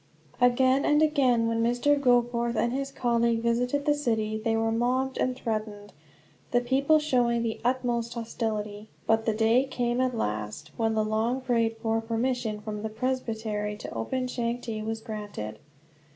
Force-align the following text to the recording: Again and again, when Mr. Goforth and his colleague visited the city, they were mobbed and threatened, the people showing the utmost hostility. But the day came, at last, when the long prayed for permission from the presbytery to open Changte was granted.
Again 0.41 0.83
and 0.83 0.99
again, 1.03 1.45
when 1.47 1.61
Mr. 1.61 1.95
Goforth 1.95 2.55
and 2.55 2.73
his 2.73 2.89
colleague 2.91 3.43
visited 3.43 3.85
the 3.85 3.93
city, 3.93 4.35
they 4.43 4.57
were 4.57 4.71
mobbed 4.71 5.19
and 5.19 5.35
threatened, 5.35 5.93
the 6.49 6.59
people 6.59 6.97
showing 6.97 7.43
the 7.43 7.61
utmost 7.63 8.15
hostility. 8.15 8.89
But 9.05 9.27
the 9.27 9.35
day 9.35 9.63
came, 9.65 10.01
at 10.01 10.17
last, 10.17 10.71
when 10.75 10.95
the 10.95 11.05
long 11.05 11.39
prayed 11.39 11.77
for 11.77 12.01
permission 12.01 12.61
from 12.61 12.81
the 12.81 12.89
presbytery 12.89 13.77
to 13.77 13.93
open 13.93 14.25
Changte 14.25 14.83
was 14.83 15.01
granted. 15.01 15.59